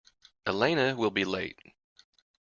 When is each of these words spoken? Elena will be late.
Elena 0.47 0.95
will 0.95 1.11
be 1.11 1.23
late. 1.23 1.59